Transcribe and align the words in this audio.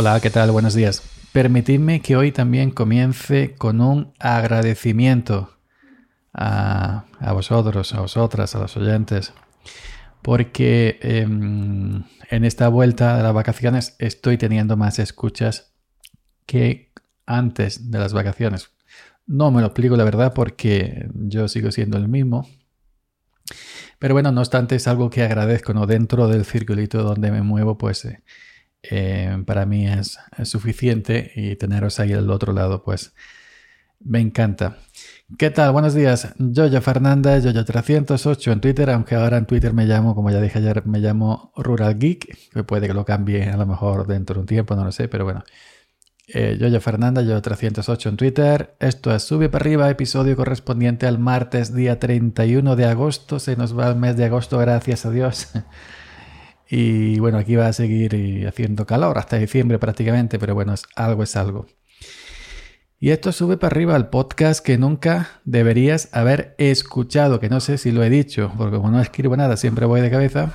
Hola, 0.00 0.20
¿qué 0.20 0.30
tal? 0.30 0.52
Buenos 0.52 0.74
días. 0.74 1.02
Permitidme 1.32 2.00
que 2.00 2.14
hoy 2.14 2.30
también 2.30 2.70
comience 2.70 3.56
con 3.56 3.80
un 3.80 4.12
agradecimiento 4.20 5.58
a, 6.32 7.04
vosotros, 7.34 7.92
a 7.94 8.02
vosotras, 8.02 8.54
a 8.54 8.60
los 8.60 8.76
oyentes, 8.76 9.32
porque 10.22 11.00
em, 11.02 12.04
en 12.30 12.44
esta 12.44 12.68
vuelta 12.68 13.16
de 13.16 13.24
las 13.24 13.34
vacaciones 13.34 13.96
estoy 13.98 14.38
teniendo 14.38 14.76
más 14.76 15.00
escuchas 15.00 15.74
que 16.46 16.92
antes 17.26 17.90
de 17.90 17.98
las 17.98 18.12
vacaciones. 18.12 18.70
No 19.26 19.50
me 19.50 19.62
lo 19.62 19.66
explico 19.66 19.96
la 19.96 20.04
verdad 20.04 20.32
porque 20.32 21.08
yo 21.12 21.48
sigo 21.48 21.72
siendo 21.72 21.98
el 21.98 22.06
mismo. 22.06 22.48
Pero 23.98 24.14
bueno, 24.14 24.30
no 24.30 24.42
obstante 24.42 24.76
es 24.76 24.86
algo 24.86 25.10
que 25.10 25.24
agradezco, 25.24 25.74
¿no? 25.74 25.86
Dentro 25.86 26.28
del 26.28 26.44
circulito 26.44 27.02
donde 27.02 27.32
me 27.32 27.42
muevo, 27.42 27.76
pues 27.78 28.04
eh, 28.04 28.22
eh, 28.82 29.42
para 29.46 29.66
mí 29.66 29.86
es, 29.86 30.18
suficiente 30.44 31.32
y 31.34 31.56
teneros 31.56 32.00
ahí 32.00 32.12
al 32.12 32.30
otro 32.30 32.52
lado, 32.52 32.82
pues 32.82 33.14
me 34.00 34.20
encanta. 34.20 34.78
¿Qué 35.38 35.50
tal? 35.50 35.72
Buenos 35.72 35.94
días. 35.94 36.34
Yoyo 36.38 36.80
Fernanda, 36.80 37.38
Yoyo308 37.38 38.52
en 38.52 38.60
Twitter, 38.60 38.90
aunque 38.90 39.14
ahora 39.14 39.36
en 39.36 39.46
Twitter 39.46 39.72
me 39.72 39.86
llamo, 39.86 40.14
como 40.14 40.30
ya 40.30 40.40
dije 40.40 40.58
ayer, 40.58 40.86
me 40.86 41.00
llamo 41.00 41.52
Rural 41.56 41.98
Geek, 41.98 42.50
que 42.50 42.64
puede 42.64 42.86
que 42.86 42.94
lo 42.94 43.04
cambie 43.04 43.44
a 43.44 43.56
lo 43.56 43.66
mejor 43.66 44.06
dentro 44.06 44.34
de 44.34 44.40
un 44.40 44.46
tiempo, 44.46 44.74
no 44.76 44.84
lo 44.84 44.92
sé, 44.92 45.08
pero 45.08 45.24
bueno. 45.24 45.44
Eh, 46.30 46.58
Yoyo 46.60 46.80
Fernanda, 46.80 47.22
Yoyo308 47.22 48.08
en 48.10 48.16
Twitter. 48.16 48.76
Esto 48.80 49.14
es 49.14 49.22
Sube 49.22 49.48
para 49.48 49.62
arriba, 49.62 49.88
episodio 49.88 50.36
correspondiente 50.36 51.06
al 51.06 51.18
martes, 51.18 51.74
día 51.74 51.98
31 51.98 52.76
de 52.76 52.84
agosto. 52.84 53.38
Se 53.38 53.56
nos 53.56 53.78
va 53.78 53.88
el 53.88 53.96
mes 53.96 54.16
de 54.16 54.26
agosto, 54.26 54.58
gracias 54.58 55.06
a 55.06 55.10
Dios. 55.10 55.48
Y 56.70 57.18
bueno, 57.18 57.38
aquí 57.38 57.56
va 57.56 57.68
a 57.68 57.72
seguir 57.72 58.46
haciendo 58.46 58.86
calor 58.86 59.18
hasta 59.18 59.38
diciembre 59.38 59.78
prácticamente, 59.78 60.38
pero 60.38 60.54
bueno, 60.54 60.74
es, 60.74 60.84
algo 60.96 61.22
es 61.22 61.36
algo. 61.36 61.66
Y 63.00 63.10
esto 63.10 63.30
sube 63.30 63.56
para 63.56 63.74
arriba 63.74 63.94
al 63.94 64.10
podcast 64.10 64.64
que 64.64 64.76
nunca 64.76 65.40
deberías 65.44 66.08
haber 66.12 66.56
escuchado, 66.58 67.38
que 67.38 67.48
no 67.48 67.60
sé 67.60 67.78
si 67.78 67.92
lo 67.92 68.02
he 68.02 68.10
dicho, 68.10 68.52
porque 68.58 68.76
como 68.76 68.90
no 68.90 69.00
escribo 69.00 69.36
nada, 69.36 69.56
siempre 69.56 69.86
voy 69.86 70.00
de 70.00 70.10
cabeza, 70.10 70.52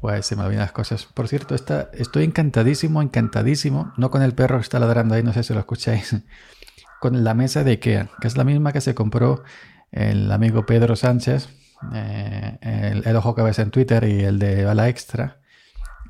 pues 0.00 0.24
se 0.24 0.34
me 0.34 0.42
olvidan 0.42 0.62
las 0.62 0.72
cosas. 0.72 1.04
Por 1.04 1.28
cierto, 1.28 1.54
está, 1.54 1.90
estoy 1.92 2.24
encantadísimo, 2.24 3.02
encantadísimo, 3.02 3.92
no 3.98 4.10
con 4.10 4.22
el 4.22 4.34
perro 4.34 4.56
que 4.56 4.62
está 4.62 4.78
ladrando 4.78 5.14
ahí, 5.14 5.22
no 5.22 5.34
sé 5.34 5.42
si 5.42 5.52
lo 5.52 5.60
escucháis, 5.60 6.16
con 7.00 7.22
la 7.22 7.34
mesa 7.34 7.64
de 7.64 7.72
Ikea, 7.72 8.08
que 8.18 8.28
es 8.28 8.36
la 8.38 8.44
misma 8.44 8.72
que 8.72 8.80
se 8.80 8.94
compró 8.94 9.44
el 9.92 10.32
amigo 10.32 10.66
Pedro 10.66 10.96
Sánchez, 10.96 11.48
eh, 11.92 13.02
el, 13.04 13.16
ojo 13.16 13.34
cabeza 13.34 13.62
en 13.62 13.70
Twitter 13.70 14.04
y 14.04 14.24
el 14.24 14.38
de 14.38 14.64
Bala 14.64 14.88
Extra. 14.88 15.40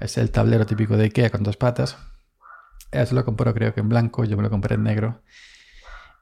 Es 0.01 0.19
el 0.19 0.31
tablero 0.31 0.67
típico 0.67 0.97
de 0.97 1.05
Ikea 1.05 1.31
con 1.31 1.43
dos 1.43 1.57
patas. 1.57 1.97
Eso 2.91 3.15
lo 3.15 3.25
compró 3.25 3.53
creo 3.55 3.75
que 3.75 3.81
en 3.81 3.89
blanco, 3.89 4.25
yo 4.25 4.37
me 4.37 4.43
lo 4.43 4.51
compré 4.51 4.75
en 4.75 4.83
negro. 4.83 5.23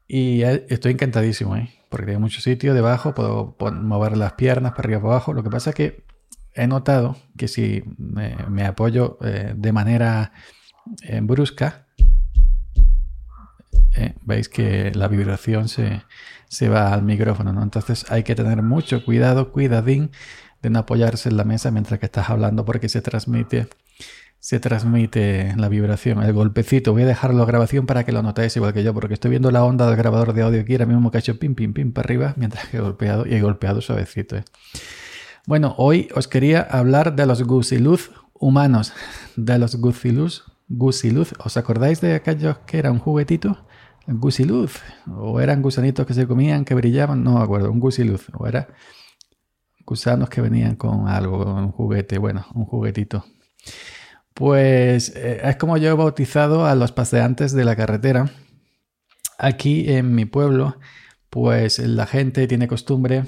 Y 0.06 0.42
estoy 0.42 0.92
encantadísimo, 0.92 1.56
¿eh? 1.56 1.70
porque 1.92 2.06
tiene 2.06 2.20
mucho 2.20 2.40
sitio 2.40 2.74
debajo, 2.74 3.14
puedo 3.14 3.54
mover 3.58 4.16
las 4.16 4.32
piernas 4.32 4.72
para 4.72 4.86
arriba 4.86 5.00
para 5.00 5.12
abajo. 5.12 5.34
Lo 5.34 5.42
que 5.42 5.50
pasa 5.50 5.70
es 5.70 5.76
que 5.76 6.04
he 6.54 6.66
notado 6.66 7.16
que 7.36 7.48
si 7.48 7.84
me, 7.98 8.64
apoyo 8.64 9.18
eh, 9.22 9.52
de 9.54 9.72
manera 9.72 10.32
eh, 11.02 11.20
brusca, 11.22 11.86
eh, 13.94 14.14
veis 14.22 14.48
que 14.48 14.90
la 14.94 15.08
vibración 15.08 15.68
se, 15.68 16.02
se, 16.48 16.70
va 16.70 16.94
al 16.94 17.02
micrófono, 17.02 17.52
¿no? 17.52 17.62
Entonces 17.62 18.10
hay 18.10 18.22
que 18.22 18.34
tener 18.34 18.62
mucho 18.62 19.04
cuidado, 19.04 19.52
cuidadín 19.52 20.10
de 20.62 20.70
no 20.70 20.78
apoyarse 20.80 21.28
en 21.28 21.36
la 21.36 21.44
mesa 21.44 21.70
mientras 21.70 21.98
que 22.00 22.06
estás 22.06 22.30
hablando 22.30 22.64
porque 22.64 22.88
se 22.88 23.02
transmite 23.02 23.68
se 24.42 24.58
transmite 24.58 25.54
la 25.56 25.68
vibración, 25.68 26.20
el 26.20 26.32
golpecito. 26.32 26.90
Voy 26.90 27.02
a 27.02 27.06
dejar 27.06 27.32
la 27.32 27.44
grabación 27.44 27.86
para 27.86 28.04
que 28.04 28.10
lo 28.10 28.24
notéis 28.24 28.56
igual 28.56 28.72
que 28.72 28.82
yo, 28.82 28.92
porque 28.92 29.14
estoy 29.14 29.30
viendo 29.30 29.52
la 29.52 29.64
onda 29.64 29.86
del 29.86 29.94
grabador 29.94 30.32
de 30.32 30.42
audio 30.42 30.60
aquí 30.60 30.72
ahora 30.72 30.86
mismo 30.86 31.12
que 31.12 31.18
ha 31.18 31.20
hecho 31.20 31.38
pim, 31.38 31.54
pim, 31.54 31.72
pim 31.72 31.92
para 31.92 32.06
arriba, 32.06 32.34
mientras 32.36 32.66
que 32.66 32.78
he 32.78 32.80
golpeado 32.80 33.24
y 33.24 33.34
he 33.34 33.40
golpeado 33.40 33.80
suavecito. 33.80 34.38
¿eh? 34.38 34.44
Bueno, 35.46 35.76
hoy 35.78 36.08
os 36.16 36.26
quería 36.26 36.60
hablar 36.60 37.14
de 37.14 37.24
los 37.24 37.44
gusiluz 37.44 38.10
humanos, 38.34 38.92
de 39.36 39.60
los 39.60 39.76
gusiluz, 39.76 40.42
gusiluz. 40.68 41.34
¿Os 41.38 41.56
acordáis 41.56 42.00
de 42.00 42.16
aquellos 42.16 42.58
que 42.66 42.78
era 42.78 42.90
un 42.90 42.98
juguetito? 42.98 43.64
Gusiluz, 44.08 44.80
o 45.06 45.40
eran 45.40 45.62
gusanitos 45.62 46.04
que 46.04 46.14
se 46.14 46.26
comían, 46.26 46.64
que 46.64 46.74
brillaban, 46.74 47.22
no 47.22 47.34
me 47.34 47.44
acuerdo, 47.44 47.70
un 47.70 47.78
gusiluz, 47.78 48.26
o 48.36 48.48
era 48.48 48.66
gusanos 49.84 50.28
que 50.28 50.40
venían 50.40 50.76
con 50.76 51.08
algo, 51.08 51.44
un 51.44 51.72
juguete, 51.72 52.18
bueno, 52.18 52.46
un 52.54 52.64
juguetito. 52.64 53.24
Pues 54.34 55.14
eh, 55.16 55.40
es 55.44 55.56
como 55.56 55.76
yo 55.76 55.90
he 55.90 55.94
bautizado 55.94 56.66
a 56.66 56.74
los 56.74 56.92
paseantes 56.92 57.52
de 57.52 57.64
la 57.64 57.76
carretera. 57.76 58.30
Aquí 59.38 59.92
en 59.92 60.14
mi 60.14 60.24
pueblo, 60.24 60.76
pues 61.30 61.78
la 61.78 62.06
gente 62.06 62.46
tiene 62.46 62.68
costumbre 62.68 63.24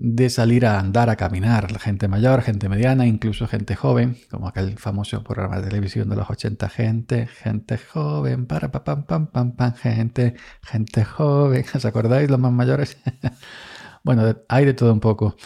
de 0.00 0.30
salir 0.30 0.64
a 0.64 0.78
andar, 0.80 1.10
a 1.10 1.16
caminar. 1.16 1.70
La 1.72 1.78
gente 1.78 2.08
mayor, 2.08 2.42
gente 2.42 2.68
mediana, 2.70 3.06
incluso 3.06 3.46
gente 3.46 3.76
joven, 3.76 4.16
como 4.30 4.48
aquel 4.48 4.78
famoso 4.78 5.22
programa 5.22 5.60
de 5.60 5.68
televisión 5.68 6.08
de 6.08 6.16
los 6.16 6.30
80, 6.30 6.68
gente, 6.70 7.26
gente 7.26 7.76
joven, 7.76 8.46
para 8.46 8.72
pa 8.72 8.82
pam 8.82 9.04
pam 9.04 9.26
pam 9.26 9.52
pam, 9.52 9.74
gente, 9.74 10.36
gente 10.62 11.04
joven. 11.04 11.64
¿Os 11.74 11.84
acordáis 11.84 12.30
los 12.30 12.40
más 12.40 12.52
mayores? 12.52 12.96
bueno, 14.04 14.34
hay 14.48 14.64
de 14.64 14.74
todo 14.74 14.92
un 14.92 15.00
poco. 15.00 15.36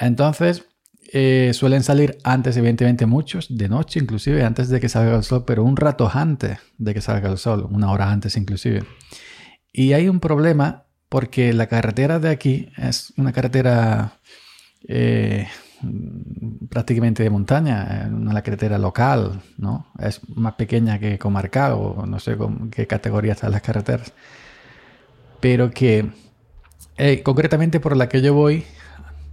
Entonces, 0.00 0.64
eh, 1.12 1.50
suelen 1.52 1.82
salir 1.82 2.18
antes, 2.24 2.56
evidentemente, 2.56 3.04
muchos, 3.04 3.46
de 3.56 3.68
noche 3.68 4.00
inclusive, 4.00 4.42
antes 4.42 4.70
de 4.70 4.80
que 4.80 4.88
salga 4.88 5.16
el 5.16 5.22
sol, 5.22 5.44
pero 5.46 5.62
un 5.62 5.76
rato 5.76 6.10
antes 6.12 6.58
de 6.78 6.94
que 6.94 7.00
salga 7.00 7.30
el 7.30 7.36
sol, 7.36 7.68
una 7.70 7.92
hora 7.92 8.10
antes 8.10 8.36
inclusive. 8.36 8.84
Y 9.72 9.92
hay 9.92 10.08
un 10.08 10.20
problema 10.20 10.86
porque 11.08 11.52
la 11.52 11.66
carretera 11.66 12.18
de 12.18 12.30
aquí 12.30 12.70
es 12.76 13.12
una 13.16 13.32
carretera 13.32 14.20
eh, 14.88 15.48
prácticamente 16.70 17.22
de 17.22 17.30
montaña, 17.30 18.08
una 18.10 18.40
carretera 18.42 18.78
local, 18.78 19.42
¿no? 19.58 19.86
Es 19.98 20.20
más 20.28 20.54
pequeña 20.54 20.98
que 20.98 21.18
comarcal 21.18 21.72
o 21.72 22.06
no 22.06 22.20
sé 22.20 22.36
con 22.36 22.70
qué 22.70 22.86
categoría 22.86 23.32
están 23.32 23.52
las 23.52 23.62
carreteras. 23.62 24.12
Pero 25.40 25.70
que 25.70 26.10
eh, 26.96 27.22
concretamente 27.22 27.80
por 27.80 27.96
la 27.96 28.08
que 28.08 28.22
yo 28.22 28.32
voy 28.32 28.64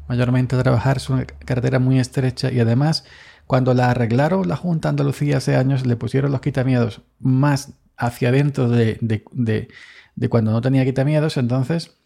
mayormente 0.07 0.55
a 0.55 0.63
trabajar. 0.63 0.97
Es 0.97 1.09
una 1.09 1.25
carretera 1.25 1.79
muy 1.79 1.99
estrecha 1.99 2.51
y 2.51 2.59
además 2.59 3.05
cuando 3.45 3.73
la 3.73 3.89
arreglaron 3.89 4.47
la 4.47 4.57
Junta 4.57 4.89
Andalucía 4.89 5.37
hace 5.37 5.55
años 5.55 5.85
le 5.85 5.95
pusieron 5.95 6.31
los 6.31 6.41
quitamiedos 6.41 7.01
más 7.19 7.73
hacia 7.95 8.29
adentro 8.29 8.69
de, 8.69 8.97
de, 9.01 10.29
cuando 10.29 10.51
no 10.51 10.61
tenía 10.61 10.85
quitamiedos, 10.85 11.37
entonces 11.37 11.97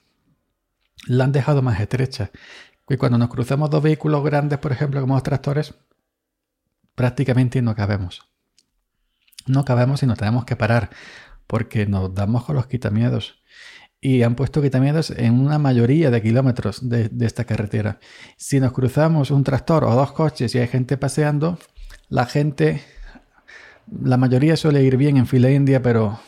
la 1.08 1.26
han 1.26 1.32
dejado 1.32 1.62
más 1.62 1.80
estrecha. 1.80 2.32
Y 2.88 2.98
cuando 2.98 3.18
nos 3.18 3.30
cruzamos 3.30 3.70
dos 3.70 3.82
vehículos 3.82 4.24
grandes, 4.24 4.60
por 4.60 4.72
ejemplo, 4.72 5.02
como 5.02 5.16
los 5.16 5.24
tractores, 5.24 5.74
prácticamente 6.96 7.62
no 7.62 7.76
cabemos. 7.76 8.22
No 9.48 9.66
cabemos 9.66 10.04
y 10.04 10.06
nos 10.06 10.18
tenemos 10.18 10.46
que 10.46 10.56
parar 10.56 10.92
porque 11.48 11.86
nos 11.88 12.14
damos 12.14 12.46
con 12.46 12.56
los 12.56 12.68
quitamiedos 12.68 13.41
y 14.04 14.24
han 14.24 14.34
puesto 14.34 14.64
quitamientos 14.64 15.12
en 15.12 15.40
una 15.40 15.60
mayoría 15.60 16.10
de 16.10 16.24
kilómetros 16.24 16.90
de, 16.90 17.12
esta 17.22 17.46
carretera. 17.46 18.00
Si 18.36 18.60
nos 18.60 18.74
cruzamos 18.74 19.30
un 19.30 19.44
tractor 19.44 19.84
o 19.84 19.94
dos 19.94 20.12
coches 20.12 20.56
y 20.56 20.58
hay 20.58 20.68
gente 20.68 20.98
paseando, 20.98 21.60
la 22.10 22.26
gente, 22.26 22.82
la 24.04 24.18
mayoría 24.18 24.58
suele 24.58 24.84
ir 24.84 24.98
bien 24.98 25.18
en 25.18 25.28
fila 25.28 25.52
india, 25.52 25.84
pero 25.84 26.20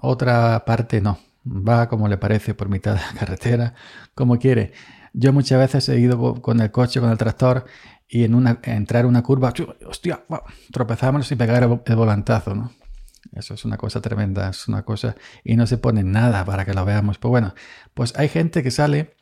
otra 0.00 0.62
parte 0.66 1.00
no. 1.00 1.18
Va 1.46 1.88
como 1.88 2.06
le 2.06 2.18
parece 2.18 2.54
por 2.54 2.68
mitad 2.68 2.94
de 2.94 3.00
la 3.00 3.12
carretera, 3.18 3.74
como 4.14 4.38
quiere. 4.38 4.72
Yo 5.14 5.32
muchas 5.32 5.58
veces 5.58 5.88
he 5.88 5.98
ido 5.98 6.42
con 6.42 6.60
el 6.60 6.70
coche, 6.70 7.00
con 7.00 7.10
el 7.10 7.16
tractor, 7.16 7.64
y 8.08 8.24
en 8.24 8.34
una, 8.34 8.58
entrar 8.62 9.06
una 9.06 9.22
curva, 9.22 9.54
hostia, 9.86 10.24
tropezamos 10.70 11.30
y 11.32 11.36
pegar 11.36 11.62
el 11.62 11.96
volantazo, 11.96 12.54
¿no? 12.54 12.72
Eso 13.32 13.54
es 13.54 13.64
una 13.64 13.76
cosa 13.76 14.00
tremenda, 14.00 14.50
es 14.50 14.68
una 14.68 14.84
cosa... 14.84 15.16
Y 15.42 15.56
no 15.56 15.66
se 15.66 15.78
pone 15.78 16.02
nada 16.04 16.44
para 16.44 16.64
que 16.64 16.74
lo 16.74 16.84
veamos. 16.84 17.18
Pues 17.18 17.30
bueno, 17.30 17.54
pues 17.94 18.14
hay 18.16 18.28
gente 18.28 18.62
que 18.62 18.70
sale 18.70 19.14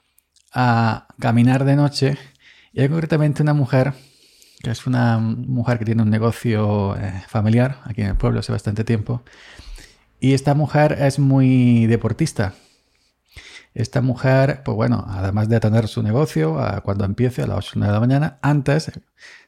a 0.53 1.09
caminar 1.19 1.65
de 1.65 1.77
noche 1.77 2.19
y 2.73 2.81
hay 2.81 2.89
concretamente 2.89 3.43
una 3.43 3.55
mujer, 3.55 3.95
que 4.63 4.71
es 4.71 4.87
una 4.87 5.19
mujer 5.19 5.79
que 5.79 5.85
tiene 5.85 6.03
un 6.03 6.11
negocio 6.11 6.97
eh, 6.97 7.23
familiar 7.29 7.79
aquí 7.85 8.03
en 8.03 8.09
el 8.09 8.17
pueblo 8.17 8.41
hace 8.41 8.53
bastante 8.53 8.85
tiempo. 8.85 9.23
Y 10.21 10.35
esta 10.35 10.55
mujer 10.55 10.99
es 11.01 11.19
muy 11.19 11.87
deportista. 11.87 12.55
Esta 13.75 14.03
mujer, 14.03 14.63
pues 14.65 14.77
bueno, 14.77 15.05
además 15.09 15.49
de 15.49 15.57
atender 15.57 15.89
su 15.89 16.03
negocio, 16.03 16.59
cuando 16.85 17.05
empiece 17.05 17.43
a 17.43 17.47
las 17.47 17.59
8 17.59 17.81
de 17.81 17.87
la 17.87 18.01
mañana, 18.01 18.39
antes 18.43 18.93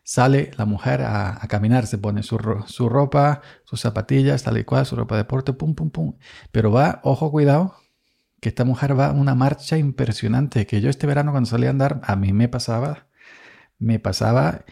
sale 0.05 0.51
la 0.57 0.67
mujer 0.67 1.03
a, 1.03 1.41
caminar, 1.49 1.87
se 1.87 1.99
pone 1.99 2.23
su, 2.23 2.39
ropa, 2.39 3.41
sus 3.65 3.81
zapatillas, 3.81 4.45
tal 4.45 4.59
y 4.59 4.65
cual, 4.65 4.87
su 4.87 4.95
ropa 4.95 5.17
de 5.17 5.23
deporte, 5.23 5.53
pum, 5.55 5.75
pum, 5.75 5.91
pum. 5.91 6.17
Pero 6.53 6.71
va, 6.71 7.01
ojo, 7.03 7.31
cuidado, 7.31 7.75
que 8.41 8.51
esta 8.51 8.65
mujer 8.65 8.99
va 8.99 9.09
a 9.09 9.13
una 9.13 9.35
marcha 9.35 9.79
impresionante, 9.79 10.67
que 10.67 10.81
yo 10.81 10.91
este 10.91 11.07
verano 11.07 11.33
cuando 11.33 11.49
salí 11.51 11.67
a 11.67 11.71
andar, 11.71 12.01
a 12.05 12.17
mí 12.17 12.33
me 12.33 12.49
pasaba, 12.49 13.07
me 13.79 13.99
pasaba 13.99 14.65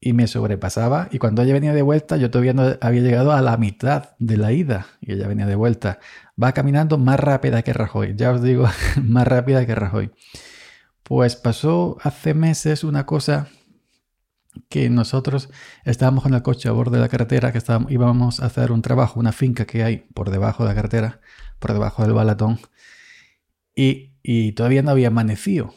y 0.00 0.14
me 0.14 0.26
sobrepasaba. 0.26 1.08
Y 1.12 1.18
cuando 1.18 1.42
ella 1.42 1.52
venía 1.52 1.74
de 1.74 1.82
vuelta, 1.82 2.16
yo 2.16 2.30
todavía 2.30 2.54
no 2.54 2.62
había 2.80 3.02
llegado 3.02 3.32
a 3.32 3.42
la 3.42 3.56
mitad 3.58 4.16
de 4.18 4.38
la 4.38 4.52
ida 4.52 4.86
y 5.00 5.12
ella 5.12 5.28
venía 5.28 5.46
de 5.46 5.56
vuelta. 5.56 6.00
Va 6.42 6.52
caminando 6.52 6.96
más 6.98 7.20
rápida 7.20 7.62
que 7.62 7.74
Rajoy, 7.74 8.14
ya 8.16 8.32
os 8.32 8.42
digo, 8.42 8.66
más 9.02 9.28
rápida 9.28 9.66
que 9.66 9.74
Rajoy. 9.74 10.10
Pues 11.02 11.36
pasó 11.36 11.98
hace 12.02 12.34
meses 12.34 12.84
una 12.84 13.06
cosa 13.06 13.48
que 14.68 14.90
nosotros 14.90 15.48
estábamos 15.84 16.22
con 16.22 16.34
el 16.34 16.42
coche 16.42 16.68
a 16.68 16.72
bordo 16.72 16.92
de 16.92 17.00
la 17.00 17.08
carretera, 17.08 17.52
que 17.52 17.58
estábamos, 17.58 17.90
íbamos 17.90 18.40
a 18.40 18.46
hacer 18.46 18.70
un 18.70 18.82
trabajo, 18.82 19.18
una 19.18 19.32
finca 19.32 19.64
que 19.64 19.82
hay 19.82 19.98
por 20.14 20.30
debajo 20.30 20.64
de 20.64 20.70
la 20.70 20.74
carretera, 20.74 21.20
por 21.58 21.72
debajo 21.72 22.02
del 22.02 22.12
balatón, 22.12 22.60
y, 23.74 24.12
y 24.22 24.52
todavía 24.52 24.82
no 24.82 24.90
había 24.90 25.08
amanecido, 25.08 25.74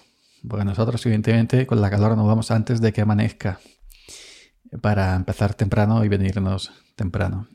porque 0.47 0.65
nosotros 0.65 1.05
evidentemente 1.05 1.65
con 1.67 1.81
la 1.81 1.89
calor 1.89 2.17
nos 2.17 2.27
vamos 2.27 2.51
antes 2.51 2.81
de 2.81 2.91
que 2.91 3.01
amanezca 3.01 3.59
para 4.81 5.15
empezar 5.15 5.53
temprano 5.53 6.03
y 6.03 6.07
venirnos 6.07 6.71
temprano. 6.95 7.47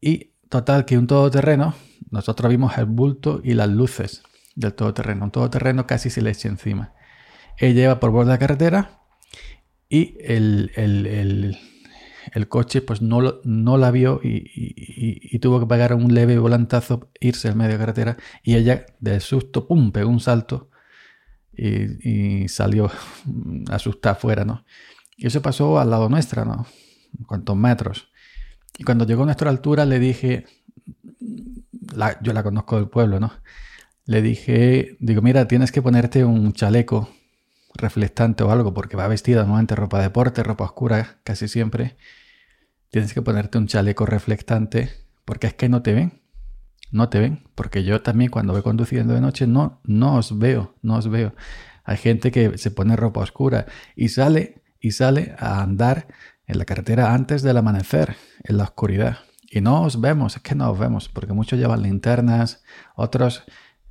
Y 0.00 0.32
total 0.48 0.84
que 0.84 0.98
un 0.98 1.06
todoterreno, 1.06 1.74
nosotros 2.10 2.50
vimos 2.50 2.76
el 2.78 2.86
bulto 2.86 3.40
y 3.44 3.54
las 3.54 3.68
luces 3.68 4.22
del 4.54 4.74
todoterreno. 4.74 5.24
Un 5.24 5.30
todoterreno 5.30 5.86
casi 5.86 6.10
se 6.10 6.22
le 6.22 6.30
echa 6.30 6.48
encima. 6.48 6.94
Ella 7.58 7.84
iba 7.84 8.00
por 8.00 8.10
borde 8.10 8.30
de 8.30 8.34
la 8.34 8.38
carretera 8.38 9.01
y 9.92 10.16
el, 10.24 11.58
coche 12.48 12.80
pues 12.80 13.02
no, 13.02 13.40
no 13.44 13.76
la 13.76 13.90
vio 13.90 14.20
y, 14.24 15.38
tuvo 15.38 15.60
que 15.60 15.66
pagar 15.66 15.92
un 15.92 16.14
leve 16.14 16.38
volantazo, 16.38 17.10
irse 17.20 17.48
al 17.48 17.56
medio 17.56 17.72
de 17.72 17.78
carretera 17.78 18.16
y 18.42 18.54
ella 18.54 18.86
de 19.00 19.20
susto, 19.20 19.68
¡pum!, 19.68 19.92
pegó 19.92 20.08
un 20.08 20.20
salto 20.20 20.70
y, 21.54 22.48
salió 22.48 22.90
asustada 23.70 24.14
afuera, 24.14 24.46
¿no? 24.46 24.64
Y 25.14 25.26
eso 25.26 25.42
pasó 25.42 25.78
al 25.78 25.90
lado 25.90 26.08
nuestra, 26.08 26.46
¿no? 26.46 26.66
Cuantos 27.26 27.54
metros. 27.54 28.08
Y 28.78 28.84
cuando 28.84 29.04
llegó 29.04 29.24
a 29.24 29.26
nuestra 29.26 29.50
altura 29.50 29.84
le 29.84 29.98
dije, 29.98 30.46
yo 32.22 32.32
la 32.32 32.42
conozco 32.42 32.76
del 32.76 32.88
pueblo, 32.88 33.20
¿no? 33.20 33.30
Le 34.06 34.22
dije, 34.22 34.96
digo, 35.00 35.20
mira, 35.20 35.46
tienes 35.46 35.70
que 35.70 35.82
ponerte 35.82 36.24
un 36.24 36.54
chaleco 36.54 37.10
reflectante 37.74 38.42
o 38.44 38.50
algo, 38.50 38.74
porque 38.74 38.96
va 38.96 39.08
vestida 39.08 39.42
normalmente 39.42 39.74
ropa 39.74 39.98
de 39.98 40.04
deporte, 40.04 40.42
ropa 40.42 40.64
oscura 40.64 41.18
casi 41.24 41.48
siempre. 41.48 41.96
Tienes 42.90 43.14
que 43.14 43.22
ponerte 43.22 43.58
un 43.58 43.66
chaleco 43.66 44.06
reflectante, 44.06 44.90
porque 45.24 45.46
es 45.46 45.54
que 45.54 45.68
no 45.68 45.82
te 45.82 45.94
ven. 45.94 46.20
No 46.90 47.08
te 47.08 47.18
ven, 47.18 47.48
porque 47.54 47.84
yo 47.84 48.02
también 48.02 48.30
cuando 48.30 48.52
voy 48.52 48.60
conduciendo 48.60 49.14
de 49.14 49.22
noche 49.22 49.46
no, 49.46 49.80
no 49.84 50.16
os 50.16 50.38
veo, 50.38 50.74
no 50.82 50.96
os 50.96 51.08
veo. 51.08 51.34
Hay 51.84 51.96
gente 51.96 52.30
que 52.30 52.58
se 52.58 52.70
pone 52.70 52.96
ropa 52.96 53.20
oscura 53.20 53.66
y 53.96 54.10
sale 54.10 54.62
y 54.78 54.90
sale 54.90 55.34
a 55.38 55.62
andar 55.62 56.08
en 56.46 56.58
la 56.58 56.66
carretera 56.66 57.14
antes 57.14 57.42
del 57.42 57.56
amanecer, 57.56 58.16
en 58.44 58.58
la 58.58 58.64
oscuridad. 58.64 59.18
Y 59.50 59.60
no 59.60 59.82
os 59.82 60.00
vemos, 60.00 60.36
es 60.36 60.42
que 60.42 60.54
no 60.54 60.70
os 60.70 60.78
vemos, 60.78 61.08
porque 61.08 61.32
muchos 61.32 61.58
llevan 61.58 61.82
linternas, 61.82 62.62
otros 62.94 63.44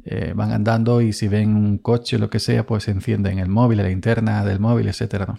eh, 0.06 0.34
van 0.36 0.52
andando 0.52 1.02
y 1.02 1.14
si 1.14 1.28
ven 1.28 1.56
un 1.56 1.78
coche 1.78 2.16
o 2.16 2.20
lo 2.20 2.30
que 2.30 2.40
sea, 2.40 2.66
pues 2.66 2.88
encienden 2.88 3.40
el 3.40 3.50
móvil, 3.50 3.78
la 3.78 3.88
linterna 3.88 4.44
del 4.46 4.60
móvil, 4.60 4.88
etc. 4.88 5.32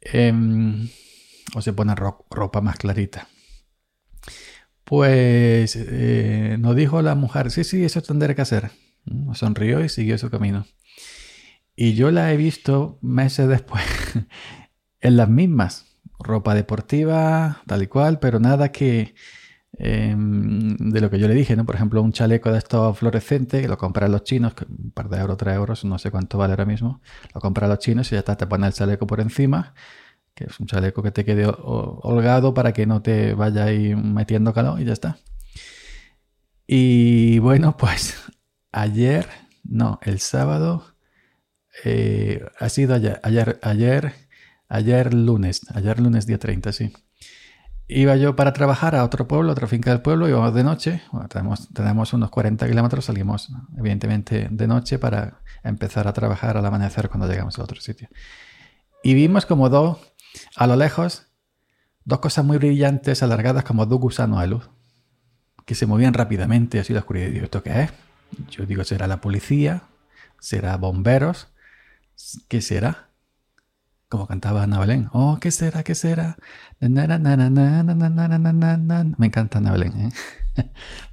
Em, 0.00 0.88
o 1.54 1.60
se 1.62 1.72
ponen 1.72 1.96
ropa 1.96 2.60
más 2.60 2.76
clarita. 2.76 3.28
Pues 4.84 5.76
eh, 5.76 6.56
nos 6.58 6.76
dijo 6.76 7.00
la 7.02 7.14
mujer, 7.14 7.50
sí, 7.50 7.64
sí, 7.64 7.84
eso 7.84 8.02
tendré 8.02 8.34
que 8.34 8.42
hacer. 8.42 8.70
Sonrió 9.34 9.84
y 9.84 9.88
siguió 9.88 10.18
su 10.18 10.30
camino. 10.30 10.66
Y 11.76 11.94
yo 11.94 12.10
la 12.10 12.32
he 12.32 12.36
visto 12.36 12.98
meses 13.02 13.48
después 13.48 13.82
en 15.00 15.16
las 15.16 15.28
mismas, 15.28 15.86
ropa 16.18 16.54
deportiva, 16.54 17.62
tal 17.66 17.82
y 17.82 17.86
cual, 17.86 18.20
pero 18.20 18.38
nada 18.38 18.70
que 18.72 19.14
em, 19.78 20.76
de 20.76 21.00
lo 21.00 21.10
que 21.10 21.18
yo 21.18 21.28
le 21.28 21.34
dije, 21.34 21.56
¿no? 21.56 21.64
Por 21.64 21.74
ejemplo, 21.74 22.02
un 22.02 22.12
chaleco 22.12 22.50
de 22.52 22.58
estos 22.58 22.98
fluorescentes 22.98 23.62
que 23.62 23.68
lo 23.68 23.78
compran 23.78 24.12
los 24.12 24.24
chinos, 24.24 24.54
un 24.68 24.90
par 24.92 25.08
de 25.08 25.18
euros, 25.18 25.36
tres 25.36 25.54
euros, 25.56 25.84
no 25.84 25.98
sé 25.98 26.10
cuánto 26.10 26.38
vale 26.38 26.52
ahora 26.52 26.64
mismo, 26.66 27.00
lo 27.34 27.40
compran 27.40 27.70
los 27.70 27.78
chinos 27.78 28.10
y 28.12 28.14
ya 28.14 28.20
está, 28.20 28.36
te 28.36 28.46
pones 28.46 28.68
el 28.68 28.74
chaleco 28.74 29.06
por 29.06 29.20
encima, 29.20 29.74
que 30.34 30.44
es 30.44 30.60
un 30.60 30.66
chaleco 30.66 31.02
que 31.02 31.10
te 31.12 31.24
quede 31.24 31.46
holgado 31.46 32.54
para 32.54 32.72
que 32.72 32.86
no 32.86 33.02
te 33.02 33.34
vaya 33.34 33.66
metiendo 33.96 34.52
calor 34.52 34.80
y 34.80 34.84
ya 34.84 34.92
está. 34.92 35.18
Y 36.66 37.38
bueno, 37.40 37.76
pues 37.78 38.14
ayer, 38.72 39.26
no, 39.64 40.00
el 40.02 40.20
sábado 40.20 40.94
eh, 41.84 42.44
ha 42.58 42.68
sido 42.68 42.94
ayer, 42.94 43.20
ayer, 43.22 44.14
ayer, 44.68 45.14
lunes, 45.14 45.62
ayer 45.74 46.00
lunes 46.00 46.26
día 46.26 46.38
30, 46.38 46.72
sí. 46.72 46.92
Iba 47.86 48.16
yo 48.16 48.34
para 48.34 48.52
trabajar 48.52 48.94
a 48.94 49.04
otro 49.04 49.28
pueblo, 49.28 49.52
otra 49.52 49.66
finca 49.66 49.90
del 49.90 50.00
pueblo, 50.00 50.28
íbamos 50.28 50.54
de 50.54 50.64
noche, 50.64 51.02
tenemos, 51.28 51.68
tenemos 51.74 52.12
unos 52.14 52.30
40 52.30 52.66
kilómetros, 52.66 53.04
salimos 53.04 53.50
evidentemente 53.76 54.48
de 54.50 54.66
noche 54.66 54.98
para 54.98 55.40
empezar 55.62 56.08
a 56.08 56.12
trabajar 56.14 56.56
al 56.56 56.64
amanecer 56.64 57.10
cuando 57.10 57.28
llegamos 57.28 57.58
a 57.58 57.62
otro 57.62 57.80
sitio. 57.80 58.08
Y 59.02 59.12
vimos 59.12 59.44
como 59.44 59.68
dos, 59.68 59.98
a 60.56 60.66
lo 60.66 60.76
lejos, 60.76 61.26
dos 62.04 62.20
cosas 62.20 62.44
muy 62.44 62.56
brillantes, 62.56 63.22
alargadas 63.22 63.64
como 63.64 63.84
dos 63.84 64.00
gusanos 64.00 64.40
de 64.40 64.46
luz, 64.46 64.70
que 65.66 65.74
se 65.74 65.86
movían 65.86 66.14
rápidamente 66.14 66.80
así 66.80 66.94
la 66.94 67.00
oscuridad. 67.00 67.28
Digo, 67.28 67.44
¿esto 67.44 67.62
qué 67.62 67.82
es? 67.82 67.92
Yo 68.50 68.64
digo, 68.64 68.82
será 68.84 69.06
la 69.06 69.20
policía, 69.20 69.82
será 70.40 70.76
bomberos, 70.78 71.48
¿Qué 72.48 72.60
será? 72.60 73.10
Como 74.14 74.28
cantaba 74.28 74.62
Ana 74.62 74.78
Belén. 74.78 75.08
Oh, 75.12 75.38
¿qué 75.40 75.50
será? 75.50 75.82
¿Qué 75.82 75.96
será? 75.96 76.36
Me 76.78 76.86
encanta 79.26 79.58
Ana 79.58 79.72
Belén. 79.72 80.12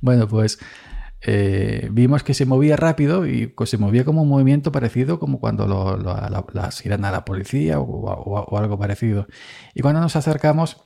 bueno, 0.01 0.27
pues 0.27 0.59
vimos 1.89 2.21
que 2.21 2.35
se 2.35 2.45
movía 2.45 2.77
rápido 2.77 3.25
y 3.25 3.55
se 3.65 3.79
movía 3.79 4.05
como 4.05 4.21
un 4.21 4.29
movimiento 4.29 4.71
parecido 4.71 5.17
como 5.17 5.39
cuando 5.39 5.65
lo, 5.65 5.97
irán 6.85 7.03
a 7.03 7.11
la 7.11 7.25
policía 7.25 7.79
o, 7.79 8.55
algo 8.55 8.77
parecido. 8.77 9.25
Y 9.73 9.81
cuando 9.81 9.99
nos 9.99 10.15
acercamos, 10.15 10.85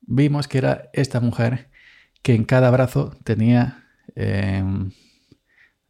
vimos 0.00 0.48
que 0.48 0.58
era 0.58 0.90
esta 0.92 1.20
mujer 1.20 1.70
que 2.22 2.34
en 2.34 2.42
cada 2.42 2.68
brazo 2.72 3.16
tenía 3.22 3.84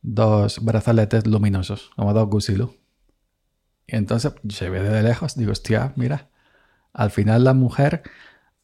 dos 0.03 0.63
brazaletes 0.63 1.27
luminosos, 1.27 1.91
como 1.97 2.13
dos 2.13 2.29
gusilus. 2.29 2.86
Y 3.87 3.97
entonces 3.97 4.33
se 4.49 4.71
ve 4.71 4.83
de 4.83 5.03
lejos, 5.03 5.37
digo, 5.37 5.53
hostia, 5.53 5.93
mira, 5.97 6.29
al 6.93 7.11
final 7.11 7.45
la 7.45 7.55
mujer 7.55 8.03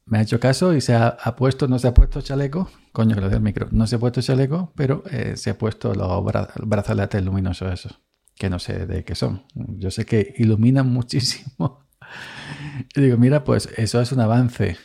me 0.05 0.19
ha 0.19 0.23
hecho 0.23 0.41
caso 0.41 0.75
y 0.75 0.81
se 0.81 0.95
ha, 0.95 1.17
puesto, 1.37 1.69
no 1.69 1.79
se 1.79 1.89
ha 1.89 1.95
puesto 1.95 2.21
chaleco, 2.21 2.71
coño, 2.93 3.15
que 3.15 3.21
lo 3.21 3.29
el 3.29 3.41
micro, 3.41 3.69
no 3.71 3.87
se 3.87 3.97
ha 3.97 3.99
puesto 3.99 4.21
chaleco, 4.21 4.73
pero 4.75 5.05
eh, 5.11 5.37
se 5.37 5.51
ha 5.51 5.59
puesto 5.59 5.95
los 5.95 6.25
brazaletes 6.57 7.25
luminosos 7.25 7.73
esos, 7.73 8.01
que 8.35 8.51
no 8.51 8.59
sé 8.59 8.87
de 8.87 9.05
qué 9.05 9.15
son. 9.15 9.45
Yo 9.55 9.91
sé 9.91 10.05
que 10.05 10.35
iluminan 10.39 10.89
muchísimo. 10.89 11.83
Y 12.95 13.01
digo, 13.01 13.17
mira, 13.17 13.43
pues 13.43 13.71
eso 13.79 14.01
es 14.03 14.13
un 14.13 14.21
avance. 14.21 14.77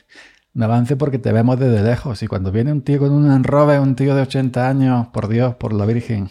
Un 0.54 0.64
avance 0.64 0.96
porque 0.96 1.20
te 1.20 1.34
vemos 1.34 1.60
desde 1.60 1.84
lejos. 1.84 2.24
Y 2.24 2.28
cuando 2.28 2.54
viene 2.54 2.72
un 2.72 2.82
tío 2.82 3.00
con 3.00 3.12
un 3.12 3.30
enrobe, 3.30 3.80
un 3.80 3.96
tío 3.96 4.16
de 4.16 4.22
80 4.22 4.70
años, 4.70 5.08
por 5.08 5.28
Dios, 5.28 5.56
por 5.56 5.74
la 5.74 5.86
Virgen, 5.86 6.30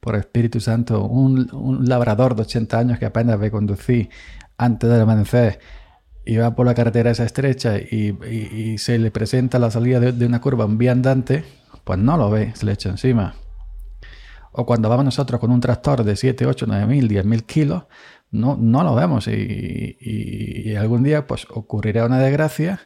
por 0.00 0.16
Espíritu 0.16 0.60
Santo, 0.60 1.04
un, 1.04 1.84
labrador 1.88 2.34
de 2.34 2.42
80 2.42 2.78
años 2.78 2.98
que 2.98 3.06
apenas 3.06 3.38
ve 3.38 3.50
conducir 3.50 4.10
antes 4.56 4.88
del 4.88 5.00
amanecer 5.00 5.60
va 6.36 6.54
por 6.54 6.66
la 6.66 6.74
carretera 6.74 7.10
esa 7.10 7.24
estrecha 7.24 7.78
y, 7.78 8.76
se 8.78 8.98
le 8.98 9.10
presenta 9.10 9.58
la 9.58 9.70
salida 9.70 10.00
de, 10.00 10.26
una 10.26 10.40
curva 10.40 10.66
un 10.66 10.76
viandante, 10.76 11.44
pues 11.84 11.98
no 11.98 12.18
lo 12.18 12.30
ve, 12.30 12.52
se 12.54 12.66
le 12.66 12.72
echa 12.72 12.90
encima. 12.90 13.34
O 14.52 14.66
cuando 14.66 14.88
vamos 14.88 15.06
nosotros 15.06 15.40
con 15.40 15.50
un 15.50 15.60
tractor 15.60 16.04
de 16.04 16.16
7, 16.16 16.44
8, 16.44 16.66
9 16.68 16.86
mil, 16.86 17.08
10 17.08 17.24
mil 17.24 17.44
kilos, 17.44 17.84
no, 18.30 18.56
no 18.56 18.82
lo 18.82 18.94
vemos 18.94 19.26
y, 19.28 19.96
y, 20.00 20.74
algún 20.74 21.02
día 21.02 21.26
pues 21.26 21.46
ocurrirá 21.50 22.04
una 22.04 22.18
desgracia. 22.18 22.80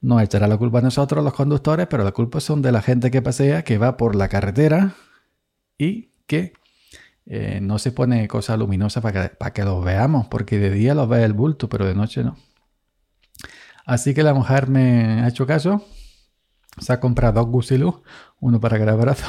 Nos 0.00 0.22
echará 0.22 0.46
la 0.46 0.56
culpa 0.56 0.78
a 0.78 0.82
nosotros 0.82 1.22
los 1.22 1.34
conductores, 1.34 1.86
pero 1.88 2.04
la 2.04 2.12
culpa 2.12 2.40
son 2.40 2.62
de 2.62 2.72
la 2.72 2.80
gente 2.80 3.10
que 3.10 3.20
pasea, 3.20 3.64
que 3.64 3.76
va 3.76 3.98
por 3.98 4.16
la 4.16 4.28
carretera 4.28 4.94
y 5.80 6.12
que 6.26 6.52
eh, 7.24 7.60
no 7.62 7.78
se 7.78 7.90
pone 7.90 8.28
cosa 8.28 8.56
luminosa 8.56 9.00
para 9.00 9.30
que, 9.30 9.36
para 9.36 9.52
que 9.52 9.64
los 9.64 9.82
veamos, 9.82 10.26
porque 10.28 10.58
de 10.58 10.70
día 10.70 10.94
los 10.94 11.08
ve 11.08 11.24
el 11.24 11.32
bulto, 11.32 11.68
pero 11.68 11.86
de 11.86 11.94
noche 11.94 12.22
no. 12.22 12.36
Así 13.86 14.12
que 14.12 14.22
la 14.22 14.34
mujer 14.34 14.68
me 14.68 15.22
ha 15.22 15.28
hecho 15.28 15.46
caso, 15.46 15.84
se 16.78 16.92
ha 16.92 17.00
comprado 17.00 17.40
dos 17.40 17.50
gusilus, 17.50 17.94
uno 18.40 18.60
para 18.60 18.78
cada 18.78 18.94
brazo, 18.94 19.26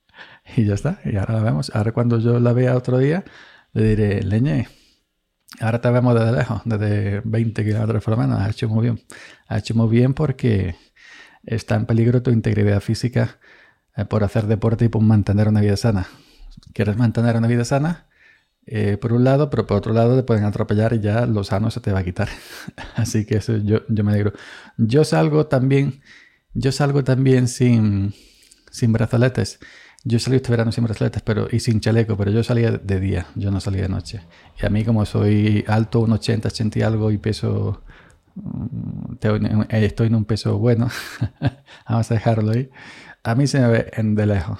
y 0.56 0.64
ya 0.64 0.74
está. 0.74 1.00
Y 1.04 1.16
ahora 1.16 1.34
la 1.34 1.42
vemos. 1.42 1.70
Ahora 1.74 1.92
cuando 1.92 2.18
yo 2.18 2.40
la 2.40 2.54
vea 2.54 2.74
otro 2.74 2.96
día, 2.98 3.24
le 3.74 3.84
diré, 3.84 4.22
leñe, 4.22 4.68
ahora 5.60 5.80
te 5.80 5.90
vemos 5.90 6.14
desde 6.14 6.32
lejos, 6.32 6.62
desde 6.64 7.20
20 7.24 7.64
kilómetros 7.64 8.02
por 8.02 8.16
lo 8.16 8.22
menos. 8.22 8.40
Ha 8.40 8.48
hecho 8.48 8.68
muy 8.68 8.84
bien. 8.84 9.00
Ha 9.46 9.58
hecho 9.58 9.74
muy 9.74 9.88
bien 9.88 10.14
porque 10.14 10.74
está 11.44 11.74
en 11.76 11.84
peligro 11.84 12.22
tu 12.22 12.30
integridad 12.30 12.80
física 12.80 13.38
eh, 13.96 14.04
por 14.04 14.24
hacer 14.24 14.46
deporte 14.46 14.86
y 14.86 14.88
por 14.88 15.02
mantener 15.02 15.48
una 15.48 15.60
vida 15.60 15.76
sana. 15.76 16.06
¿Quieres 16.74 16.96
mantener 16.96 17.36
una 17.36 17.48
vida 17.48 17.64
sana? 17.64 18.06
eh, 18.66 18.96
por 18.96 19.12
un 19.12 19.24
lado, 19.24 19.50
pero 19.50 19.66
por 19.66 19.78
otro 19.78 19.92
lado 19.92 20.16
te 20.16 20.22
pueden 20.22 20.44
atropellar 20.44 20.92
y 20.92 21.00
ya 21.00 21.26
lo 21.26 21.44
sano 21.44 21.70
se 21.70 21.80
te 21.80 21.92
va 21.92 22.00
a 22.00 22.04
quitar. 22.04 22.28
Así 22.96 23.24
que 23.24 23.36
eso 23.36 23.56
yo, 23.56 23.80
yo 23.88 24.04
me 24.04 24.12
alegro. 24.12 24.32
Yo 24.76 25.04
salgo 25.04 25.46
también, 25.46 26.00
yo 26.54 26.72
salgo 26.72 27.04
también 27.04 27.48
sin, 27.48 28.14
sin 28.70 28.92
brazaletes. 28.92 29.58
Yo 30.04 30.18
salí 30.18 30.36
este 30.36 30.50
verano 30.50 30.72
sin 30.72 30.84
brazaletes 30.84 31.22
pero, 31.22 31.46
y 31.50 31.60
sin 31.60 31.80
chaleco, 31.80 32.16
pero 32.16 32.32
yo 32.32 32.42
salía 32.42 32.72
de 32.72 33.00
día, 33.00 33.26
yo 33.36 33.50
no 33.50 33.60
salía 33.60 33.82
de 33.82 33.88
noche. 33.88 34.20
Y 34.60 34.66
a 34.66 34.68
mí 34.68 34.84
como 34.84 35.04
soy 35.06 35.64
alto, 35.68 36.00
un 36.00 36.12
80, 36.12 36.48
80 36.48 36.78
y 36.80 36.82
algo 36.82 37.10
y 37.12 37.18
peso, 37.18 37.84
mm, 38.34 39.14
eh, 39.22 39.84
estoy 39.84 40.08
en 40.08 40.16
un 40.16 40.24
peso 40.24 40.58
bueno, 40.58 40.88
vamos 41.88 42.10
a 42.10 42.14
dejarlo 42.14 42.50
ahí, 42.52 42.68
a 43.24 43.34
mí 43.34 43.46
se 43.46 43.60
me 43.60 43.68
ve 43.68 43.90
en 43.94 44.14
de 44.14 44.26
lejos. 44.26 44.58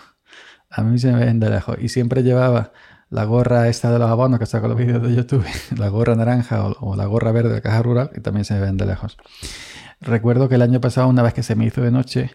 A 0.70 0.82
mí 0.82 0.98
se 0.98 1.12
me 1.12 1.24
ve 1.24 1.30
en 1.30 1.40
de 1.40 1.50
lejos. 1.50 1.76
Y 1.80 1.88
siempre 1.88 2.22
llevaba 2.22 2.72
la 3.12 3.24
gorra 3.24 3.68
esta 3.68 3.92
de 3.92 3.98
los 3.98 4.10
abonos 4.10 4.38
que 4.38 4.46
saco 4.46 4.68
los 4.68 4.76
vídeos 4.76 5.02
de 5.02 5.14
YouTube, 5.14 5.44
la 5.76 5.88
gorra 5.88 6.14
naranja 6.14 6.64
o, 6.64 6.96
la 6.96 7.04
gorra 7.04 7.30
verde 7.30 7.54
de 7.54 7.60
caja 7.60 7.82
rural 7.82 8.10
y 8.16 8.20
también 8.20 8.46
se 8.46 8.58
ven 8.58 8.78
de 8.78 8.86
lejos. 8.86 9.18
Recuerdo 10.00 10.48
que 10.48 10.56
el 10.56 10.62
año 10.62 10.80
pasado, 10.80 11.08
una 11.08 11.22
vez 11.22 11.34
que 11.34 11.42
se 11.42 11.54
me 11.54 11.66
hizo 11.66 11.82
de 11.82 11.90
noche, 11.90 12.30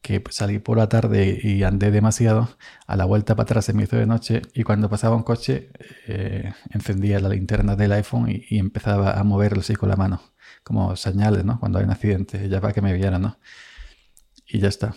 que 0.00 0.24
salí 0.30 0.58
por 0.58 0.78
la 0.78 0.88
tarde 0.88 1.38
y 1.40 1.62
andé 1.62 1.90
demasiado, 1.90 2.48
a 2.86 2.96
la 2.96 3.04
vuelta 3.04 3.36
para 3.36 3.44
atrás 3.44 3.66
se 3.66 3.74
me 3.74 3.84
hizo 3.84 3.96
de 3.96 4.06
noche 4.06 4.42
y 4.54 4.64
cuando 4.64 4.88
pasaba 4.88 5.14
un 5.14 5.22
coche 5.22 5.70
eh, 6.08 6.52
encendía 6.70 7.20
la 7.20 7.28
linterna 7.28 7.76
del 7.76 7.92
iPhone 7.92 8.28
y, 8.28 8.58
empezaba 8.58 9.12
a 9.12 9.22
moverlo 9.24 9.60
así 9.60 9.76
con 9.76 9.90
la 9.90 9.96
mano, 9.96 10.22
como 10.64 10.96
señales, 10.96 11.44
¿no? 11.44 11.60
Cuando 11.60 11.78
hay 11.78 11.84
un 11.84 11.90
accidente, 11.90 12.48
ya 12.48 12.60
para 12.60 12.72
que 12.72 12.80
me 12.80 12.94
vieran, 12.94 13.22
¿no? 13.22 13.38
Y 14.46 14.60
ya 14.60 14.68
está. 14.68 14.94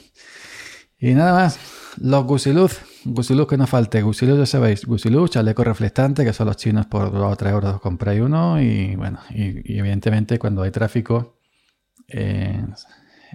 Y 0.98 1.14
nada 1.14 1.34
más, 1.34 1.60
los 1.98 2.24
gusiluz 2.26 2.82
Gusiluz 3.06 3.48
que 3.48 3.58
no 3.58 3.68
falte. 3.68 4.02
Gusiluz 4.02 4.40
ya 4.40 4.46
sabéis. 4.48 4.86
Gusiluz, 4.86 5.30
chaleco 5.30 5.64
reflectante, 5.64 6.26
que 6.26 6.34
son 6.34 6.48
los 6.48 6.58
chinos 6.58 6.88
por 6.88 7.12
2 7.12 7.34
o 7.34 7.36
3 7.36 7.54
euros 7.54 7.80
compráis 7.80 8.20
uno. 8.20 8.60
Y 8.60 8.96
bueno, 8.96 9.20
y, 9.30 9.78
evidentemente 9.78 10.40
cuando 10.40 10.64
hay 10.64 10.72
tráfico 10.72 11.38
eh, 12.08 12.66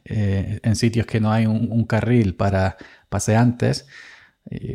eh, 0.05 0.61
en 0.63 0.77
sitios 0.77 1.07
que 1.07 1.21
no 1.21 1.31
hay 1.31 1.47
un, 1.47 1.85
carril 1.85 2.35
para 2.35 2.77
paseantes, 3.09 3.87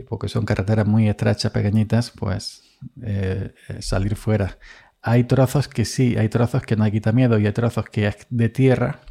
porque 0.08 0.30
son 0.30 0.46
carreteras 0.46 0.88
muy 0.88 1.10
estrechas, 1.10 1.52
pequeñitas, 1.52 2.12
pues 2.12 2.62
eh, 3.04 3.54
salir 3.80 4.16
fuera. 4.16 4.58
Hay 5.02 5.26
trozos 5.26 5.68
que 5.68 5.84
sí, 5.84 6.16
hay 6.18 6.30
trozos 6.30 6.64
que 6.64 6.78
no 6.78 6.86
hay 6.86 6.92
quita 6.92 7.12
miedo 7.12 7.38
y 7.38 7.46
hay 7.46 7.54
trozos 7.54 7.86
que 7.90 8.08
es 8.08 8.28
de 8.30 8.50
tierra 8.50 9.02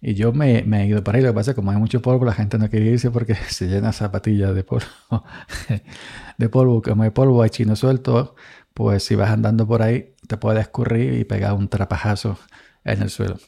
y 0.00 0.14
yo 0.14 0.32
me, 0.32 0.58
he 0.60 0.86
ido 0.86 1.02
para 1.04 1.18
ahí. 1.18 1.24
Lo 1.24 1.30
que 1.30 1.34
pasa 1.34 1.50
es 1.50 1.54
que 1.54 1.60
como 1.60 1.70
hay 1.70 1.76
mucho 1.76 2.02
polvo, 2.02 2.24
la 2.24 2.32
gente 2.32 2.58
no 2.58 2.68
quiere 2.68 2.86
irse 2.86 3.10
porque 3.10 3.34
se 3.48 3.66
llena 3.66 3.92
zapatillas 3.92 4.54
de 4.54 4.64
polvo. 4.64 4.86
de 6.38 6.48
polvo. 6.48 6.82
Como 6.82 7.02
hay 7.02 7.10
polvo, 7.10 7.42
hay 7.42 7.50
chino 7.50 7.76
suelto, 7.76 8.34
pues 8.74 9.04
si 9.04 9.14
vas 9.14 9.30
andando 9.30 9.66
por 9.66 9.82
ahí, 9.82 10.14
te 10.26 10.36
puedes 10.36 10.62
escurrir 10.62 11.14
y 11.14 11.24
pegar 11.24 11.54
un 11.54 11.68
trapajazo 11.68 12.38
en 12.84 13.02
el 13.02 13.10
suelo. 13.10 13.38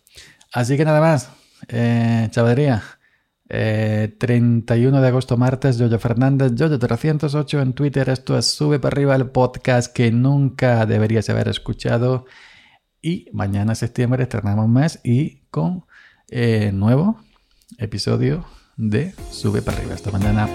Así 0.53 0.77
que 0.77 0.85
nada 0.85 1.01
más. 1.01 1.31
Eh, 1.69 2.29
31 4.19 4.99
eh, 4.99 5.01
de 5.01 5.09
agosto, 5.09 5.37
martes, 5.37 5.79
Jojo 5.79 5.99
Fernández, 5.99 6.53
Jojo308 6.53 7.63
en 7.63 7.73
Twitter. 7.75 8.09
Esto 8.09 8.39
es 8.39 8.47
Sube 8.47 8.79
para 8.79 8.95
arriba 8.95 9.15
el 9.15 9.31
podcast 9.31 9.93
que 9.95 10.11
nunca 10.11 10.87
deberías 10.87 11.29
haber 11.29 11.49
escuchado. 11.49 12.25
Y 13.03 13.29
mañana, 13.33 13.75
septiembre, 13.75 14.23
estrenamos 14.23 14.69
más 14.69 15.01
y 15.05 15.41
con 15.51 15.85
eh, 16.33 16.73
nuevo 16.73 17.21
episodio 17.79 18.45
de 18.77 19.15
Sube 19.31 19.61
para 19.61 19.77
arriba. 19.77 19.95
Esta 19.95 20.11
mañana. 20.11 20.49